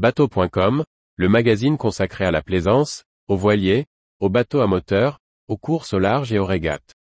[0.00, 0.82] Bateau.com,
[1.16, 3.84] le magazine consacré à la plaisance, aux voiliers,
[4.18, 6.94] aux bateaux à moteur, aux courses au large et aux régates.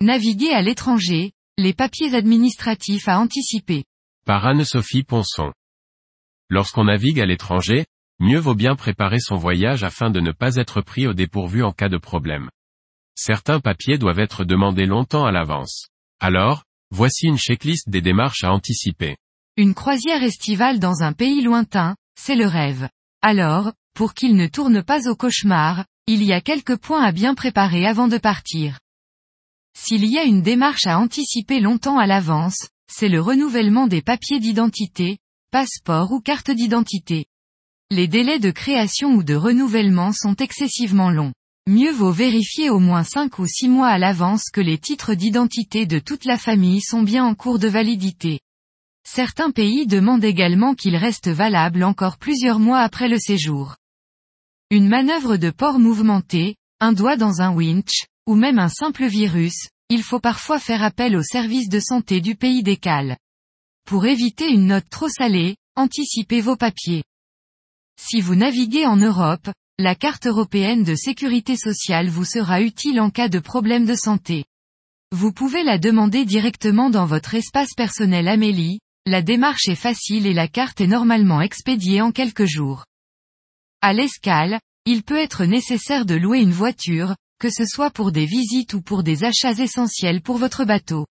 [0.00, 3.84] Naviguer à l'étranger, les papiers administratifs à anticiper.
[4.26, 5.52] Par Anne-Sophie Ponson.
[6.48, 7.86] Lorsqu'on navigue à l'étranger,
[8.20, 11.72] mieux vaut bien préparer son voyage afin de ne pas être pris au dépourvu en
[11.72, 12.50] cas de problème.
[13.16, 15.88] Certains papiers doivent être demandés longtemps à l'avance.
[16.20, 19.16] Alors, voici une checklist des démarches à anticiper.
[19.56, 22.88] Une croisière estivale dans un pays lointain, c'est le rêve.
[23.22, 27.34] Alors, pour qu'il ne tourne pas au cauchemar, il y a quelques points à bien
[27.34, 28.78] préparer avant de partir.
[29.76, 34.40] S'il y a une démarche à anticiper longtemps à l'avance, c'est le renouvellement des papiers
[34.40, 35.18] d'identité,
[35.50, 37.26] passeport ou carte d'identité.
[37.92, 41.32] Les délais de création ou de renouvellement sont excessivement longs.
[41.68, 45.86] Mieux vaut vérifier au moins 5 ou 6 mois à l'avance que les titres d'identité
[45.86, 48.38] de toute la famille sont bien en cours de validité.
[49.04, 53.74] Certains pays demandent également qu'ils restent valables encore plusieurs mois après le séjour.
[54.70, 59.68] Une manœuvre de port mouvementé, un doigt dans un winch, ou même un simple virus,
[59.88, 63.16] il faut parfois faire appel au service de santé du pays d'écale.
[63.84, 67.02] Pour éviter une note trop salée, anticipez vos papiers.
[68.02, 73.10] Si vous naviguez en Europe, la carte européenne de sécurité sociale vous sera utile en
[73.10, 74.46] cas de problème de santé.
[75.12, 80.32] Vous pouvez la demander directement dans votre espace personnel Amélie, la démarche est facile et
[80.32, 82.86] la carte est normalement expédiée en quelques jours.
[83.82, 88.26] À l'escale, il peut être nécessaire de louer une voiture, que ce soit pour des
[88.26, 91.06] visites ou pour des achats essentiels pour votre bateau.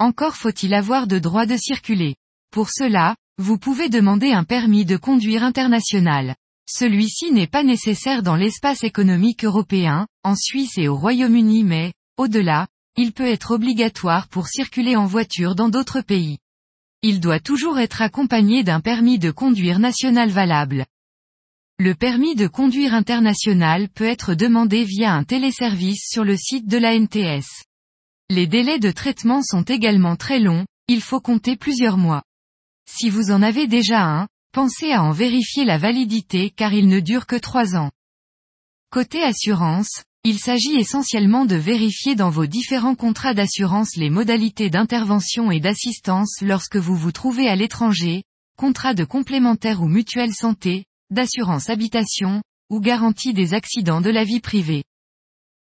[0.00, 2.16] Encore faut-il avoir de droit de circuler.
[2.50, 6.36] Pour cela, vous pouvez demander un permis de conduire international.
[6.68, 12.66] Celui-ci n'est pas nécessaire dans l'espace économique européen, en Suisse et au Royaume-Uni mais, au-delà,
[12.96, 16.38] il peut être obligatoire pour circuler en voiture dans d'autres pays.
[17.02, 20.86] Il doit toujours être accompagné d'un permis de conduire national valable.
[21.78, 26.78] Le permis de conduire international peut être demandé via un téléservice sur le site de
[26.78, 27.64] la NTS.
[28.30, 32.22] Les délais de traitement sont également très longs, il faut compter plusieurs mois.
[32.88, 37.00] Si vous en avez déjà un, pensez à en vérifier la validité car il ne
[37.00, 37.90] dure que trois ans.
[38.90, 45.50] Côté assurance, il s'agit essentiellement de vérifier dans vos différents contrats d'assurance les modalités d'intervention
[45.50, 48.24] et d'assistance lorsque vous vous trouvez à l'étranger,
[48.56, 54.40] contrat de complémentaire ou mutuelle santé, d'assurance habitation, ou garantie des accidents de la vie
[54.40, 54.84] privée.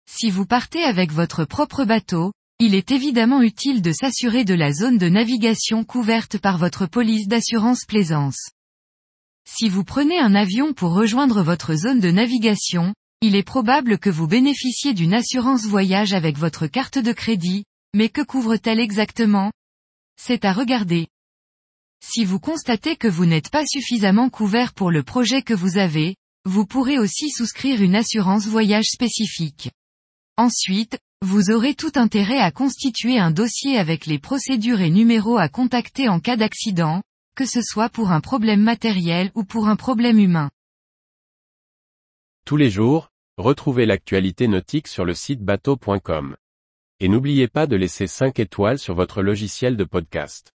[0.09, 4.71] Si vous partez avec votre propre bateau, il est évidemment utile de s'assurer de la
[4.71, 8.49] zone de navigation couverte par votre police d'assurance plaisance.
[9.47, 14.09] Si vous prenez un avion pour rejoindre votre zone de navigation, il est probable que
[14.09, 19.51] vous bénéficiez d'une assurance voyage avec votre carte de crédit, mais que couvre-t-elle exactement?
[20.17, 21.07] C'est à regarder.
[22.03, 26.15] Si vous constatez que vous n'êtes pas suffisamment couvert pour le projet que vous avez,
[26.45, 29.71] vous pourrez aussi souscrire une assurance voyage spécifique.
[30.37, 35.49] Ensuite, vous aurez tout intérêt à constituer un dossier avec les procédures et numéros à
[35.49, 37.01] contacter en cas d'accident,
[37.35, 40.49] que ce soit pour un problème matériel ou pour un problème humain.
[42.45, 46.37] Tous les jours, retrouvez l'actualité nautique sur le site bateau.com.
[46.99, 50.54] Et n'oubliez pas de laisser 5 étoiles sur votre logiciel de podcast.